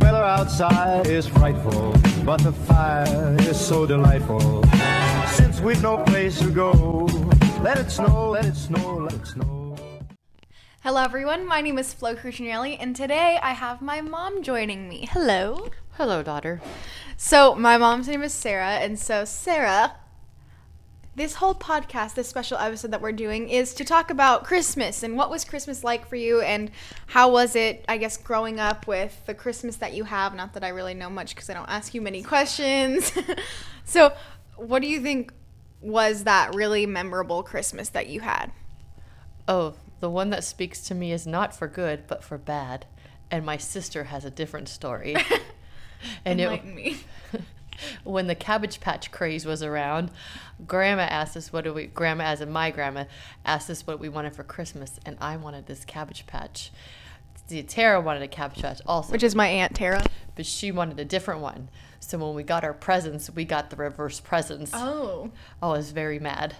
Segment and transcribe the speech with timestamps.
[0.00, 4.64] Weather outside is frightful, but the fire is so delightful.
[5.28, 6.72] Since we've no place to go,
[7.62, 9.76] let it snow, let it snow, let it snow.
[10.82, 11.46] Hello, everyone.
[11.46, 15.08] My name is Flo Cutrignelli, and today I have my mom joining me.
[15.10, 15.70] Hello.
[15.92, 16.60] Hello, daughter.
[17.16, 19.96] So, my mom's name is Sara, and so, Sara,
[21.18, 25.16] this whole podcast, this special episode that we're doing, is to talk about Christmas and
[25.16, 26.70] what was Christmas like for you, and
[27.08, 30.34] how was it, I guess, growing up with the Christmas that you have.
[30.34, 33.12] Not that I really know much because I don't ask you many questions.
[33.84, 34.14] so,
[34.56, 35.32] what do you think
[35.80, 38.52] was that really memorable Christmas that you had?
[39.46, 42.86] Oh, the one that speaks to me is not for good, but for bad.
[43.30, 45.16] And my sister has a different story.
[46.24, 46.98] and Enlighten me.
[48.04, 50.10] when the Cabbage Patch craze was around,
[50.66, 51.86] Grandma asked us what do we.
[51.86, 53.04] Grandma, as in my grandma,
[53.44, 56.70] asked us what we wanted for Christmas, and I wanted this Cabbage Patch.
[57.46, 60.04] See, Tara wanted a Cabbage Patch also, Which is my Aunt Tara.
[60.34, 61.70] but she wanted a different one.
[62.00, 64.72] So when we got our presents, we got the reverse presents.
[64.74, 65.30] Oh.
[65.62, 66.54] oh I was very mad.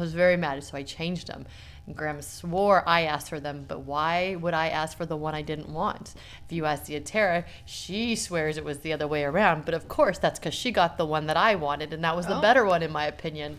[0.00, 1.44] I was very mad, so I changed them.
[1.86, 5.34] And Grandma swore I asked for them, but why would I ask for the one
[5.34, 6.14] I didn't want?
[6.46, 9.88] If you ask the Tara, she swears it was the other way around, but of
[9.88, 12.40] course that's because she got the one that I wanted, and that was the Oh.
[12.40, 13.58] better one in my opinion.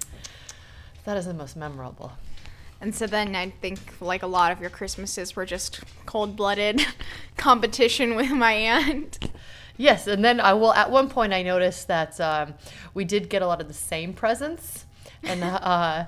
[1.06, 2.14] That is the most memorable.
[2.80, 6.84] And so then I think like a lot of your Christmases were just cold blooded
[7.38, 9.20] competition with my aunt.
[9.78, 10.74] Yes, and then I will.
[10.74, 12.56] At one point, I noticed that um,
[12.96, 14.86] we did get a lot of the same presents,
[15.24, 16.06] and uh,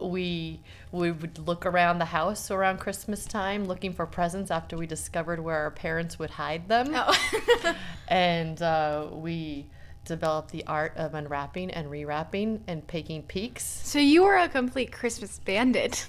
[0.00, 0.60] we
[0.92, 5.40] we would look around the house around Christmas time looking for presents after we discovered
[5.40, 7.74] where our parents would hide them, Oh.
[8.08, 9.66] and uh, we
[10.04, 13.62] developed the art of unwrapping and rewrapping and taking peeks.
[13.64, 16.08] so you were a complete Christmas bandit.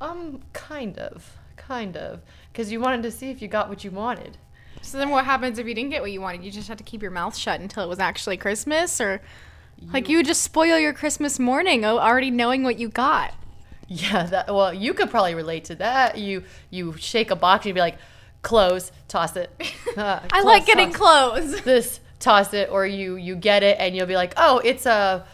[0.00, 2.20] Um, kind of, kind of,
[2.52, 4.36] because you wanted to see if you got what you wanted.
[4.82, 6.44] So then what happens if you didn't get what you wanted?
[6.44, 9.20] You just had to keep your mouth shut until it was actually Christmas or
[9.92, 13.34] like you would just spoil your Christmas morning o- already knowing what you got.
[13.88, 16.18] Yeah, that well, you could probably relate to that.
[16.18, 17.98] You you shake a box you'd be like,
[18.42, 19.50] close, toss it.
[19.96, 21.62] Uh, I close, like getting clothes.
[21.62, 25.24] this, toss it, or you you get it and you'll be like, oh, it's a.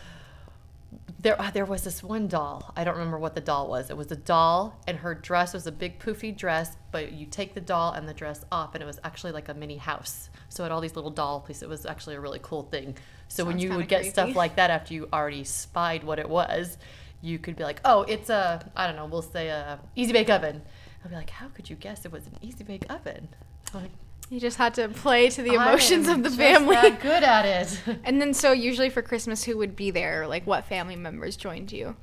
[1.22, 2.72] There, uh, there was this one doll.
[2.76, 3.90] I don't remember what the doll was.
[3.90, 6.76] It was a doll, and her dress was a big poofy dress.
[6.90, 9.54] But you take the doll and the dress off, and it was actually like a
[9.54, 10.30] mini house.
[10.48, 11.62] So it had all these little doll pieces.
[11.62, 12.96] It was actually a really cool thing.
[13.28, 14.10] So when you would get creepy.
[14.10, 16.76] stuff like that after you already spied what it was,
[17.22, 20.28] you could be like, oh, it's a, I don't know, we'll say a easy bake
[20.28, 20.60] oven.
[21.02, 23.28] I'll be like, how could you guess it was an easy bake oven?
[23.72, 23.90] I'm like,
[24.32, 26.74] You just had to play to the "I emotions of the family.
[27.02, 27.82] good at it.
[28.04, 30.26] And then so usually for Christmas who would be there?
[30.26, 31.96] Like what family members joined you?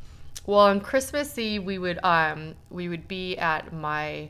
[0.45, 4.29] well, on Christmas Eve, we would um we would be at my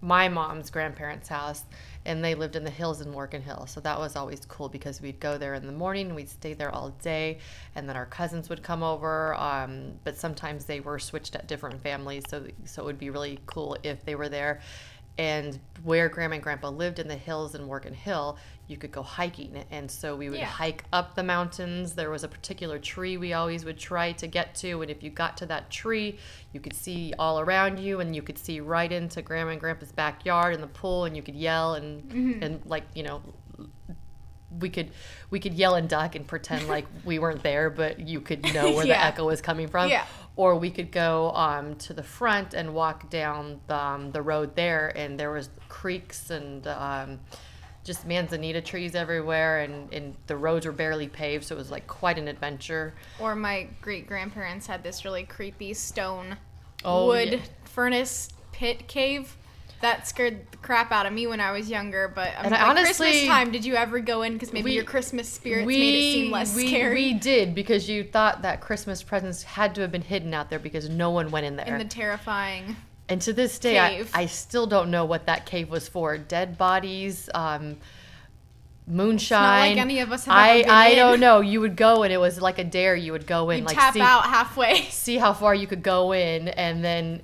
[0.00, 1.62] my mom's grandparents' house,
[2.04, 3.66] and they lived in the hills in Morgan Hill.
[3.68, 6.54] So that was always cool because we'd go there in the morning, and we'd stay
[6.54, 7.38] there all day,
[7.76, 9.34] and then our cousins would come over.
[9.36, 13.38] Um, but sometimes they were switched at different families, so so it would be really
[13.46, 14.60] cool if they were there.
[15.18, 19.02] And where Grandma and Grandpa lived in the hills in Morgan Hill, you could go
[19.02, 19.64] hiking.
[19.70, 20.46] And so we would Yeah.
[20.46, 21.94] hike up the mountains.
[21.94, 24.80] There was a particular tree we always would try to get to.
[24.82, 26.18] And if you got to that tree,
[26.52, 29.92] you could see all around you and you could see right into Grandma and Grandpa's
[29.92, 32.42] backyard and the pool and you could yell and, mm-hmm.
[32.42, 33.22] and like, you know,
[34.60, 34.90] we could
[35.30, 38.72] we could yell and duck and pretend like we weren't there, but you could know
[38.74, 39.88] where the echo was coming from.
[39.88, 40.04] Yeah.
[40.38, 44.54] Or we could go um, to the front and walk down the, um, the road
[44.54, 47.18] there, and there was creeks and um,
[47.82, 51.88] just manzanita trees everywhere, and, and the roads were barely paved, so it was like
[51.88, 52.94] quite an adventure.
[53.18, 56.36] Or my great grandparents had this really creepy stone
[56.84, 57.40] Oh, wood yeah.
[57.64, 59.36] furnace pit cave.
[59.80, 62.08] That scared the crap out of me when I was younger.
[62.12, 64.32] But um, And like honestly, Christmas time, did you ever go in?
[64.32, 66.94] Because maybe we- your Christmas spirits made it seem less we, scary.
[66.94, 70.58] We did because you thought that Christmas presents had to have been hidden out there
[70.58, 71.66] because no one went in there.
[71.66, 72.76] in the terrifying.
[73.08, 74.10] And to this day, I, cave.
[74.14, 76.18] I still don't know what that cave was for.
[76.18, 77.76] Dead bodies, um,
[78.86, 79.76] moonshine.
[79.76, 80.96] Like any of us have I, I in.
[80.96, 81.40] don't know.
[81.40, 82.96] You would go and it was like a dare.
[82.96, 84.82] You would go in, You like tap see, out halfway.
[84.90, 87.22] see how far you could go in, and then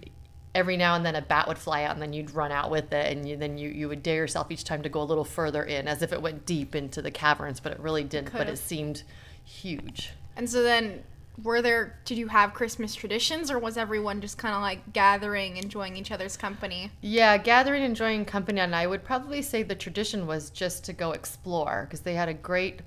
[0.55, 2.93] every now and then a bat would fly out, and then you'd run out with
[2.93, 5.25] it, and you, then you, you would dare yourself each time to go a little
[5.25, 8.33] further in, as if it went deep into the caverns, but it really didn't.
[8.33, 9.03] But it seemed
[9.43, 10.13] huge.
[10.37, 11.03] And so then,
[11.43, 11.99] were there?
[12.05, 16.13] Did you have Christmas traditions, or was everyone just kind of like gathering, enjoying each
[16.13, 16.93] other's company?
[17.01, 21.11] Yeah, gathering, enjoying company, and I would probably say the tradition was just to go
[21.13, 22.81] explore because they had a great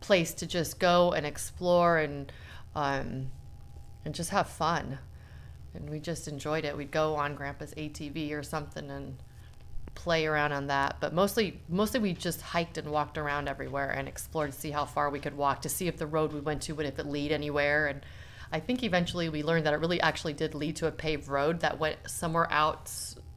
[0.00, 2.30] place to just go and explore and
[2.74, 3.30] um,
[4.04, 4.98] and just have fun.
[5.74, 6.76] And we just enjoyed it.
[6.76, 9.16] We'd go on Grandpa's ATV or something and
[9.94, 10.96] play around on that.
[11.00, 14.84] But mostly, mostly we just hiked and walked around everywhere and explored to see how
[14.84, 17.06] far we could walk to see if the road we went to would if it
[17.06, 17.86] lead anywhere.
[17.88, 18.02] And
[18.50, 21.60] I think eventually we learned that it really actually did lead to a paved road
[21.60, 22.90] that went somewhere out,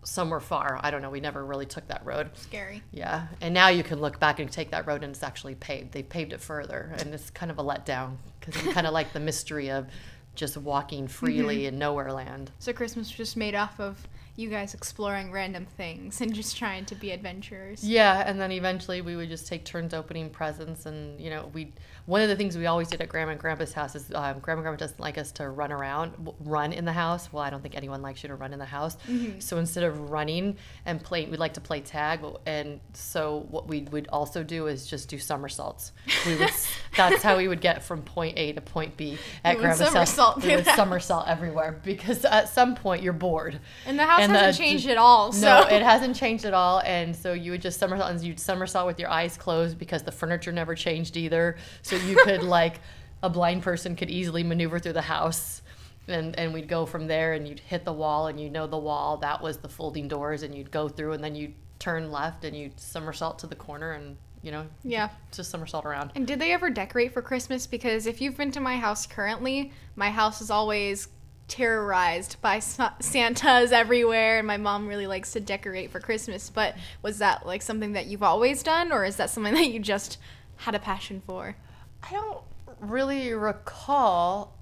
[0.03, 0.79] somewhere far.
[0.83, 1.09] I don't know.
[1.09, 2.31] We never really took that road.
[2.33, 2.83] Scary.
[2.91, 5.93] Yeah, and now you can look back and take that road and it's actually paved.
[5.93, 9.13] They paved it further, and it's kind of a letdown because you kind of like
[9.13, 9.87] the mystery of
[10.35, 11.13] just walking mm-hmm.
[11.13, 12.51] freely in nowhere land.
[12.59, 16.85] So Christmas was just made off of you guys exploring random things and just trying
[16.85, 17.83] to be adventurers.
[17.83, 21.71] Yeah, and then eventually we would just take turns opening presents, and you know, we
[22.05, 24.59] one of the things we always did at Grandma and Grandpa's house is um, Grandma
[24.59, 27.31] and Grandpa doesn't like us to run around, w- run in the house.
[27.33, 28.97] Well, I don't think anyone likes you to run in the house.
[29.39, 33.81] So instead of running and playing, we'd like to play tag, and so what we
[33.91, 35.93] would also do is just do somersaults.
[36.25, 36.51] We would
[36.97, 40.17] that's how we would get from point A to point B at Grandma's house.
[40.43, 43.59] We would somersault everywhere because at some point you're bored.
[43.85, 45.31] And the house And hasn't the- changed at all.
[45.31, 46.79] So No, it hasn't changed at all.
[46.85, 50.11] And so you would just somersault and you'd somersault with your eyes closed because the
[50.11, 51.55] furniture never changed either.
[51.81, 52.79] So you could like
[53.23, 55.61] a blind person could easily maneuver through the house.
[56.07, 58.77] And, and we'd go from there and you'd hit the wall and you know the
[58.77, 62.45] wall that was the folding doors and you'd go through and then you'd turn left
[62.45, 65.09] and you'd somersault to the corner and you know yeah.
[65.31, 67.65] just somersault around And did they ever decorate for Christmas?
[67.65, 71.07] Because if you've been to my house currently, my house is always
[71.47, 76.49] terrorized by Santas everywhere, and my mom really likes to decorate for Christmas.
[76.49, 79.79] But was that like something that you've always done, or is that something that you
[79.79, 80.17] just
[80.57, 81.55] had a passion for?
[82.03, 82.41] I don't
[82.79, 84.55] really recall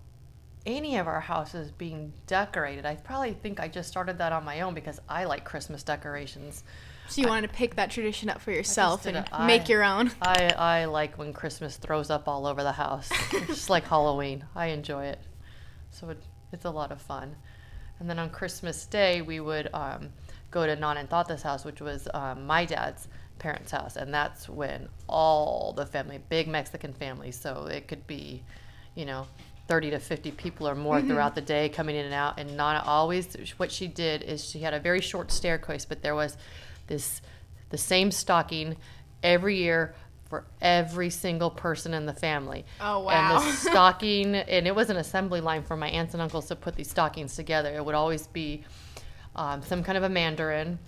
[0.66, 2.86] any of our houses being decorated.
[2.86, 6.64] I probably think I just started that on my own because I like Christmas decorations.
[7.10, 9.28] So you wanted to pick that tradition up for yourself and it.
[9.42, 10.12] make your own.
[10.22, 13.10] I, I like when Christmas throws up all over the house.
[13.34, 14.46] it's just like Halloween.
[14.56, 15.20] I enjoy it.
[15.92, 17.36] So it, it's a lot of fun.
[18.00, 20.10] And then on Christmas Day, we would um,
[20.52, 23.08] go to Nan and Tata's house, which was um, my dad's
[23.40, 23.96] parents' house.
[23.96, 28.44] And that's when all the family, big Mexican family, so it could be,
[28.96, 29.28] you know,
[29.68, 32.38] 30 to 50 people or more throughout the day coming in and out.
[32.38, 36.16] And Nana always, what she did is she had a very short staircase, but there
[36.16, 36.36] was
[36.88, 37.22] this,
[37.70, 38.76] the same stocking
[39.24, 39.96] every year
[40.34, 42.66] for every single person in the family.
[42.82, 43.38] Oh, wow!
[43.38, 46.56] And the stocking, and it was an assembly line for my aunts and uncles to
[46.56, 47.72] put these stockings together.
[47.72, 48.64] It would always be
[49.36, 50.80] um, some kind of a mandarin,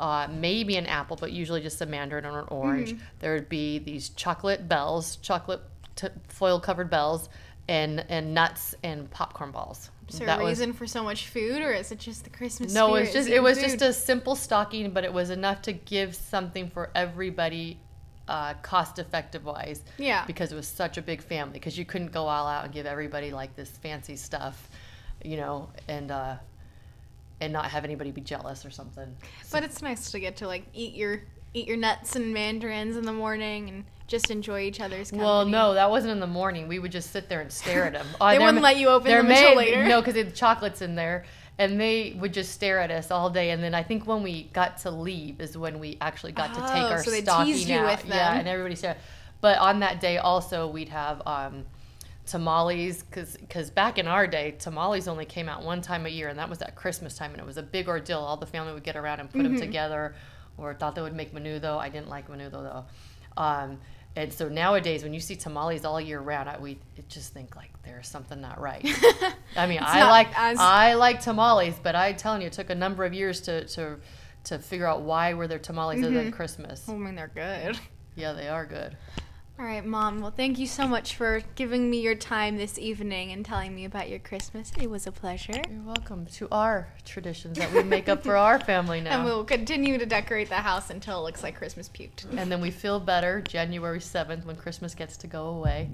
[0.00, 2.94] uh, maybe an apple, but usually just a mandarin or an orange.
[2.94, 3.04] Mm-hmm.
[3.20, 5.60] There would be these chocolate bells, chocolate
[5.94, 7.28] t- foil covered bells,
[7.68, 9.92] and, and nuts and popcorn balls.
[10.08, 12.30] Is there That a was- reason for so much food, or is it just the
[12.30, 12.74] Christmas?
[12.74, 15.62] no, it was just it was eating just a simple stocking, but it was enough
[15.62, 17.78] to give something for everybody,
[18.30, 19.82] uh, cost effective wise.
[19.98, 20.24] Yeah.
[20.24, 22.86] Because it was such a big family, because you couldn't go all out and give
[22.86, 24.70] everybody like this fancy stuff,
[25.22, 26.36] you know, and uh,
[27.40, 29.16] and not have anybody be jealous or something.
[29.50, 31.22] But it's nice to get to like eat your
[31.54, 35.24] eat your nuts and mandarins in the morning and just enjoy each other's company.
[35.26, 36.66] Well, no, that wasn't in the morning.
[36.68, 38.06] We would just sit there and stare at them.
[38.20, 39.84] They wouldn't let you open them until later?
[39.86, 41.24] No, because the chocolates in there,
[41.58, 43.50] and they would just stare at us all day.
[43.50, 46.60] And then I think when we got to leave is when we actually got to
[46.72, 48.02] take Oh, our so they stocking teased you out.
[48.02, 48.96] with Yeah, and everybody stared.
[49.40, 51.64] But on that day also we'd have um,
[52.26, 56.38] tamales because back in our day tamales only came out one time a year and
[56.38, 58.84] that was at christmas time and it was a big ordeal all the family would
[58.84, 59.60] get around and put them Mm-hmm.
[59.60, 60.14] together
[60.60, 62.84] or thought they would make menudo i didn't like menudo though
[63.36, 63.78] um,
[64.16, 67.70] and so nowadays when you see tamales all year round I, we just think like
[67.84, 68.84] there's something not right.
[69.56, 72.74] I mean i like as- i like tamales but i'm telling you it took a
[72.74, 73.96] number of years to to
[74.44, 76.16] to figure out why were there tamales other Mm-hmm.
[76.16, 76.88] than christmas.
[76.88, 77.78] I mean, they're good.
[78.16, 78.96] yeah they are good
[79.60, 80.22] All right, Mom.
[80.22, 83.84] Well, thank you so much for giving me your time this evening and telling me
[83.84, 84.72] about your Christmas.
[84.80, 85.52] It was a pleasure.
[85.52, 89.16] You're welcome to our traditions that we make up for our family now.
[89.16, 92.24] And we'll continue to decorate the house until it looks like Christmas puked.
[92.38, 95.90] And then we feel better January 7th when Christmas gets to go away.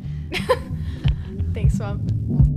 [1.52, 2.55] Thanks, Mom.